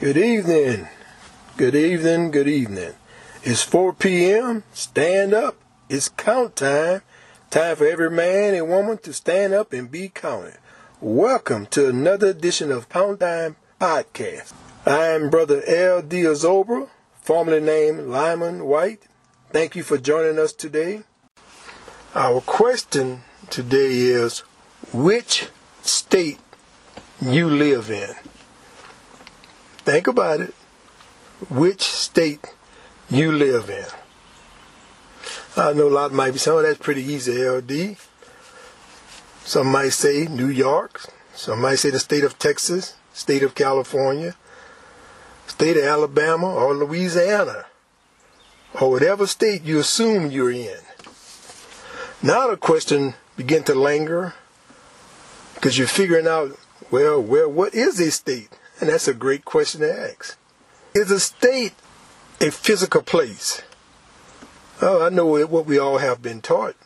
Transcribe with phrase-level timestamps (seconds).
[0.00, 0.86] Good evening.
[1.56, 2.30] Good evening.
[2.30, 2.92] Good evening.
[3.42, 4.62] It's 4 p.m.
[4.72, 5.56] Stand up.
[5.88, 7.02] It's count time.
[7.50, 10.58] Time for every man and woman to stand up and be counted.
[11.00, 14.52] Welcome to another edition of Count Time Podcast.
[14.86, 16.00] I'm Brother L.
[16.00, 16.88] Diazobra,
[17.20, 19.02] formerly named Lyman White.
[19.50, 21.02] Thank you for joining us today.
[22.14, 24.44] Our question today is
[24.92, 25.48] which
[25.82, 26.38] state
[27.20, 28.14] you live in?
[29.88, 30.54] Think about it.
[31.48, 32.54] Which state
[33.08, 33.86] you live in?
[35.56, 37.96] I know a lot might be saying, oh, that's pretty easy, LD.
[39.44, 41.06] Some might say New York.
[41.34, 44.34] Some might say the state of Texas, state of California,
[45.46, 47.64] state of Alabama, or Louisiana,
[48.78, 50.80] or whatever state you assume you're in.
[52.22, 54.34] Now the question begin to linger
[55.54, 56.58] because you're figuring out,
[56.90, 58.50] well, well, what is a state?
[58.80, 60.36] And that's a great question to ask.
[60.94, 61.74] Is a state
[62.40, 63.62] a physical place?
[64.80, 66.76] Oh, I know what we all have been taught.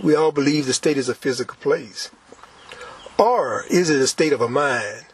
[0.00, 2.10] We all believe the state is a physical place.
[3.18, 5.06] Or is it a state of a mind?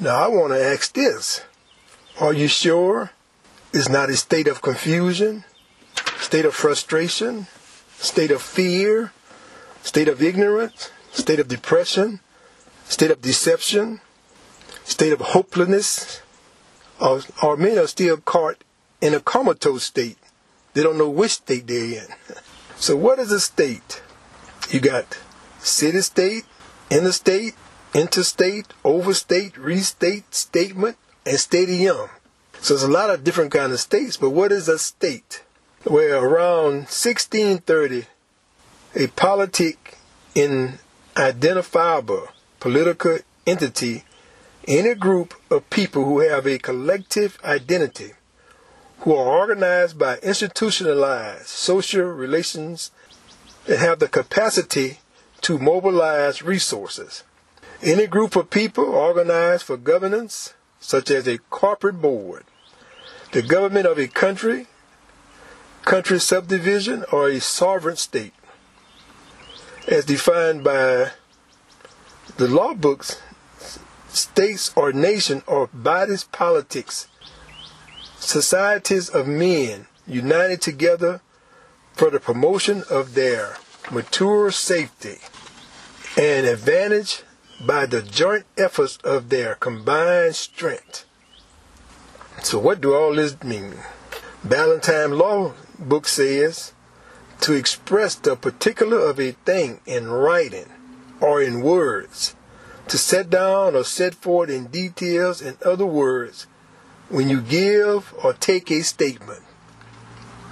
[0.00, 1.42] Now I want to ask this.
[2.18, 3.10] Are you sure
[3.74, 5.44] it's not a state of confusion,
[6.18, 7.46] state of frustration,
[7.98, 9.12] state of fear,
[9.82, 12.20] state of ignorance, state of depression,
[12.84, 14.00] state of deception,
[14.86, 16.22] state of hopelessness,
[17.00, 18.62] or, or men are still caught
[19.00, 20.16] in a comatose state.
[20.72, 22.06] They don't know which state they're in.
[22.78, 24.02] So what is a state?
[24.68, 25.18] You got
[25.60, 26.44] city state,
[26.90, 27.54] interstate,
[27.94, 32.10] interstate, overstate, restate, statement, and stadium.
[32.60, 35.42] So there's a lot of different kind of states, but what is a state?
[35.84, 38.04] Where around 1630,
[38.94, 39.96] a politic
[40.34, 40.78] in
[41.16, 42.28] identifiable
[42.60, 44.04] political entity
[44.66, 48.12] any group of people who have a collective identity,
[49.00, 52.90] who are organized by institutionalized social relations
[53.66, 54.98] that have the capacity
[55.42, 57.22] to mobilize resources.
[57.82, 62.44] Any group of people organized for governance, such as a corporate board,
[63.32, 64.66] the government of a country,
[65.84, 68.32] country subdivision, or a sovereign state,
[69.86, 71.10] as defined by
[72.38, 73.20] the law books
[74.16, 77.08] states or nation or bodies politics,
[78.18, 81.20] societies of men united together
[81.92, 83.56] for the promotion of their
[83.90, 85.18] mature safety
[86.16, 87.22] and advantage
[87.64, 91.04] by the joint efforts of their combined strength.
[92.42, 93.74] So what do all this mean?
[94.46, 96.72] Ballentine Law book says
[97.40, 100.66] to express the particular of a thing in writing
[101.20, 102.35] or in words
[102.88, 106.46] to set down or set forth in details, in other words,
[107.08, 109.42] when you give or take a statement.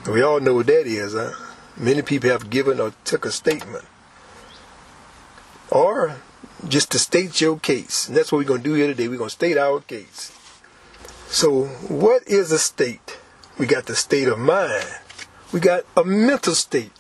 [0.07, 1.33] We all know what that is, huh?
[1.77, 3.85] Many people have given or took a statement.
[5.71, 6.17] Or
[6.69, 8.09] just to state your case.
[8.09, 9.09] And that's what we're going to do here today.
[9.09, 10.33] We're going to state our case.
[11.29, 13.19] So, what is a state?
[13.59, 14.85] We got the state of mind.
[15.53, 16.93] We got a mental state.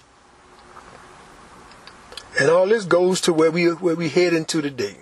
[2.40, 4.96] And all this goes to where we where we head into today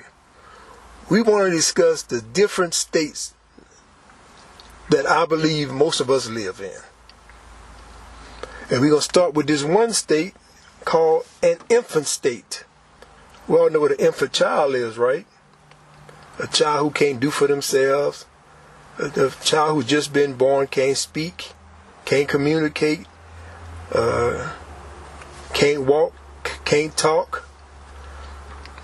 [1.08, 3.34] we want to discuss the different states
[4.90, 6.80] that I believe most of us live in.
[8.70, 10.34] And we're going to start with this one state
[10.84, 12.64] called an infant state.
[13.48, 15.26] We all know what an infant child is, right?
[16.38, 18.26] A child who can't do for themselves,
[18.98, 21.52] a, child who's just been born can't speak,
[22.04, 23.06] can't communicate,
[23.92, 24.52] uh,
[25.52, 26.14] can't walk,
[26.64, 27.48] can't talk,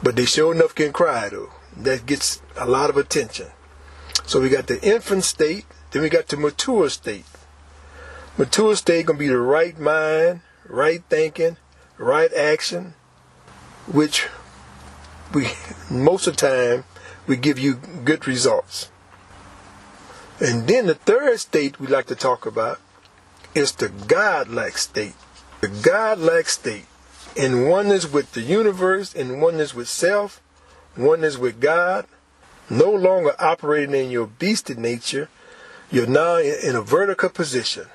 [0.02, 1.50] but they sure enough can cry though
[1.84, 3.48] that gets a lot of attention.
[4.26, 7.24] So we got the infant state, then we got the mature state.
[8.36, 11.56] Mature state gonna be the right mind, right thinking,
[11.96, 12.94] right action,
[13.86, 14.28] which
[15.32, 15.48] we
[15.90, 16.84] most of the time
[17.26, 17.74] we give you
[18.04, 18.90] good results.
[20.40, 22.80] And then the third state we like to talk about
[23.54, 25.14] is the godlike state.
[25.60, 26.86] The godlike state
[27.34, 30.40] in oneness with the universe, in oneness with self,
[30.98, 32.06] oneness with God,
[32.68, 35.28] no longer operating in your beastie nature,
[35.90, 37.86] you're now in a vertical position.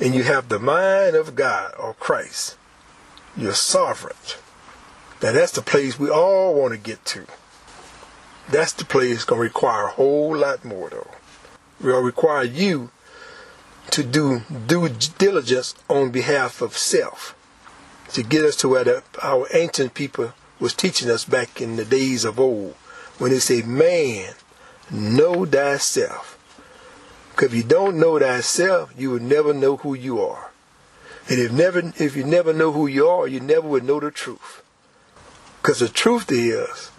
[0.00, 2.56] And you have the mind of God or Christ.
[3.36, 4.16] You're sovereign.
[5.22, 7.26] Now that's the place we all want to get to.
[8.50, 11.10] That's the place going to require a whole lot more though.
[11.80, 12.90] We'll require you
[13.90, 17.36] to do due diligence on behalf of self
[18.12, 21.84] to get us to where the, our ancient people was teaching us back in the
[21.84, 22.74] days of old
[23.18, 24.34] when they say man
[24.90, 26.36] know thyself.
[27.30, 30.50] Because if you don't know thyself, you will never know who you are.
[31.28, 34.10] And if never, if you never know who you are, you never would know the
[34.10, 34.62] truth.
[35.62, 36.90] Because the truth is,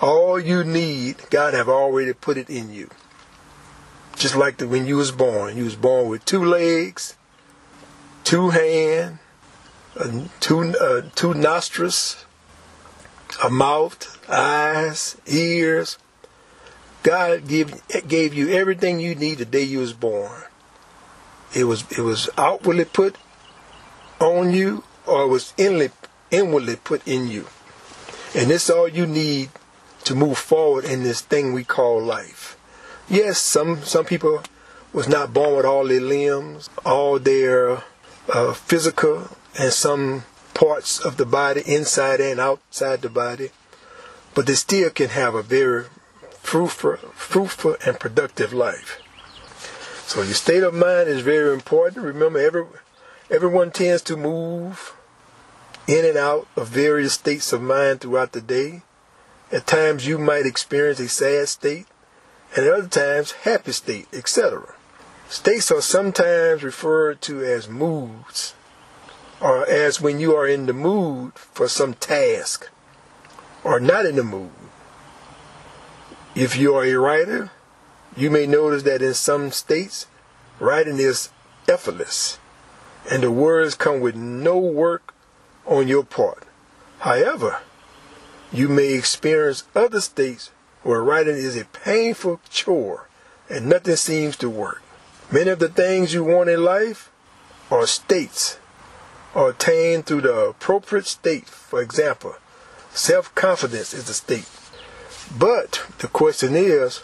[0.00, 2.90] all you need, God have already put it in you.
[4.16, 5.56] Just like the, when you was born.
[5.56, 7.16] You was born with two legs,
[8.24, 9.18] two hands,
[9.98, 12.25] uh, two, uh, two nostrils,
[13.42, 15.98] a mouth, eyes, ears.
[17.02, 20.42] God give, gave you everything you need the day you was born.
[21.54, 23.16] It was it was outwardly put
[24.20, 25.90] on you, or it was inwardly,
[26.30, 27.46] inwardly put in you,
[28.34, 29.50] and this all you need
[30.04, 32.56] to move forward in this thing we call life.
[33.08, 34.42] Yes, some some people
[34.92, 37.82] was not born with all their limbs, all their
[38.32, 39.28] uh, physical
[39.58, 40.24] and some
[40.56, 43.50] parts of the body, inside and outside the body,
[44.34, 45.84] but they still can have a very
[46.40, 49.02] fruitful, fruitful and productive life.
[50.06, 52.04] So your state of mind is very important.
[52.04, 52.64] Remember, every
[53.30, 54.94] everyone tends to move
[55.86, 58.82] in and out of various states of mind throughout the day.
[59.52, 61.86] At times you might experience a sad state,
[62.56, 64.74] and at other times happy state, etc.
[65.28, 68.54] States are sometimes referred to as moods,
[69.40, 72.68] or as when you are in the mood for some task,
[73.64, 74.50] or not in the mood.
[76.34, 77.50] If you are a writer,
[78.16, 80.06] you may notice that in some states,
[80.60, 81.30] writing is
[81.68, 82.38] effortless,
[83.10, 85.14] and the words come with no work
[85.66, 86.44] on your part.
[87.00, 87.58] However,
[88.52, 90.50] you may experience other states
[90.82, 93.08] where writing is a painful chore
[93.50, 94.82] and nothing seems to work.
[95.30, 97.10] Many of the things you want in life
[97.70, 98.58] are states
[99.36, 101.46] are attained through the appropriate state.
[101.46, 102.34] For example,
[102.90, 104.48] self confidence is a state.
[105.38, 106.98] But the question is,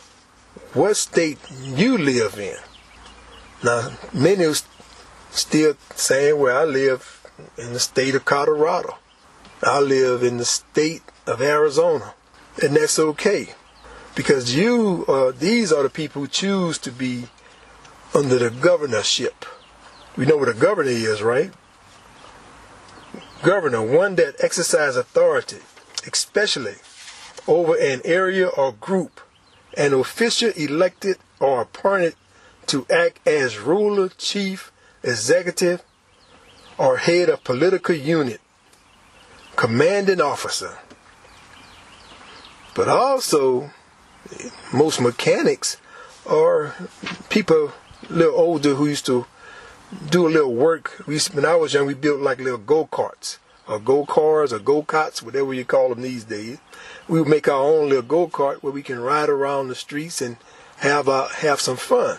[0.72, 2.56] what state you live in?
[3.62, 4.54] Now, many are
[5.30, 7.22] still saying, well, I live
[7.58, 8.96] in the state of Colorado.
[9.62, 12.14] I live in the state of Arizona.
[12.62, 13.48] And that's okay.
[14.14, 17.24] Because you, uh, these are the people who choose to be
[18.14, 19.44] under the governorship.
[20.16, 21.52] We know what a governor is, right?
[23.42, 25.58] Governor, one that exercises authority,
[26.06, 26.76] especially
[27.48, 29.20] over an area or group,
[29.76, 32.14] an official elected or appointed
[32.66, 34.70] to act as ruler, chief,
[35.02, 35.82] executive,
[36.78, 38.40] or head of political unit,
[39.56, 40.78] commanding officer.
[42.74, 43.70] But also,
[44.72, 45.78] most mechanics
[46.26, 46.74] are
[47.28, 47.72] people
[48.08, 49.26] a little older who used to
[50.10, 51.02] do a little work.
[51.06, 54.58] We, when I was young, we built like little go karts, or go cars, or
[54.58, 56.58] go karts, whatever you call them these days.
[57.08, 60.20] We would make our own little go kart where we can ride around the streets
[60.20, 60.36] and
[60.78, 62.18] have uh, have some fun.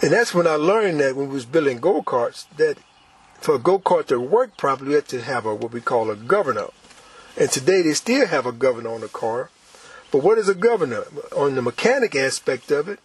[0.00, 2.78] And that's when I learned that when we was building go karts, that
[3.34, 6.10] for a go kart to work properly, we had to have a what we call
[6.10, 6.68] a governor.
[7.36, 9.50] And today they still have a governor on the car.
[10.10, 11.04] But what is a governor?
[11.36, 12.98] On the mechanic aspect of it,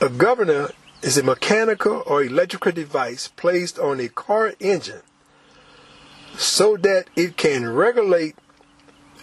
[0.00, 0.70] a governor
[1.02, 5.02] is a mechanical or electrical device placed on a car engine
[6.36, 8.36] so that it can regulate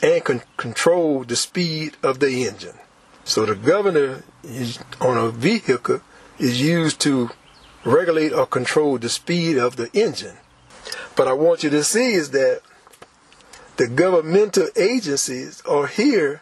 [0.01, 2.77] and con- control the speed of the engine.
[3.23, 6.01] So the governor is, on a vehicle
[6.39, 7.29] is used to
[7.85, 10.37] regulate or control the speed of the engine.
[11.15, 12.61] But I want you to see is that
[13.77, 16.41] the governmental agencies are here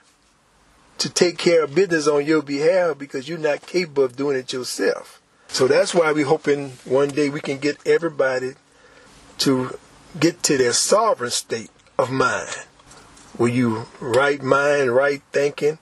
[0.97, 4.53] to take care of business on your behalf because you're not capable of doing it
[4.53, 5.20] yourself.
[5.51, 8.53] So that's why we're hoping one day we can get everybody
[9.39, 9.77] to
[10.17, 12.55] get to their sovereign state of mind,
[13.36, 15.77] where you right mind, right thinking,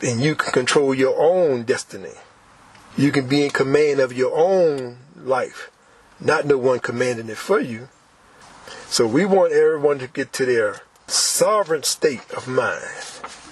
[0.00, 2.14] and you can control your own destiny.
[2.96, 5.70] You can be in command of your own life,
[6.20, 7.88] not no one commanding it for you.
[8.86, 12.84] So we want everyone to get to their sovereign state of mind.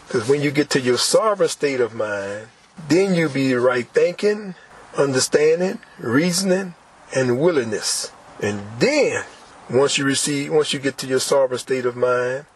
[0.06, 2.48] Because when you get to your sovereign state of mind,
[2.88, 4.54] then you be right thinking,
[4.96, 6.74] understanding, reasoning,
[7.14, 8.12] and willingness.
[8.42, 9.24] And then,
[9.70, 12.46] once you receive, once you get to your sovereign state of mind,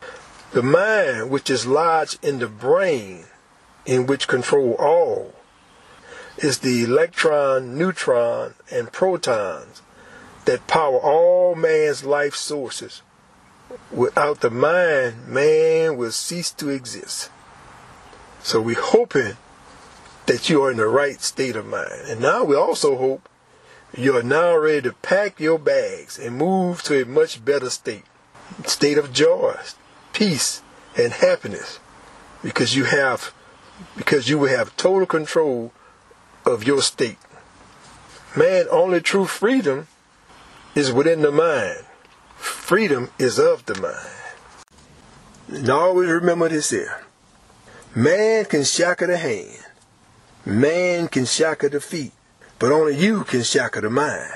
[0.53, 3.25] the mind which is lodged in the brain,
[3.87, 5.35] in which control all,
[6.39, 9.83] is the electron, neutron, and protons
[10.45, 13.03] that power all man's life sources.
[13.93, 17.31] Without the mind, man will cease to exist.
[18.43, 19.37] So we're hoping
[20.31, 22.03] that you are in the right state of mind.
[22.07, 23.29] And now we also hope
[23.99, 28.05] you are now ready to pack your bags and move to a much better state.
[28.65, 29.57] State of joy,
[30.13, 30.63] peace,
[30.97, 31.81] and happiness.
[32.45, 33.35] Because you have
[33.97, 35.73] because you will have total control
[36.47, 37.19] of your state.
[38.37, 39.89] Man, only true freedom
[40.77, 41.85] is within the mind.
[42.37, 44.15] Freedom is of the mind.
[45.49, 47.03] And always remember this here.
[47.97, 49.67] Man can shackle the hand.
[50.45, 52.13] Man can shackle the feet.
[52.59, 54.33] But only you can shackle the mind.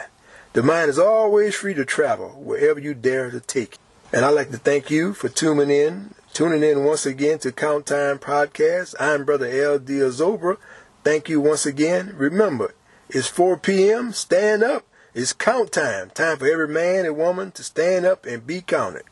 [0.54, 3.74] The mind is always free to travel wherever you dare to take.
[3.74, 3.78] It.
[4.12, 7.86] And I'd like to thank you for tuning in, tuning in once again to Count
[7.86, 8.94] Time Podcast.
[9.00, 9.94] I'm Brother L.D.
[9.94, 10.56] Azobra.
[11.02, 12.14] Thank you once again.
[12.16, 12.74] Remember,
[13.08, 14.12] it's 4 p.m.
[14.12, 14.86] Stand up.
[15.14, 16.10] It's count time.
[16.10, 19.04] Time for every man and woman to stand up and be counted.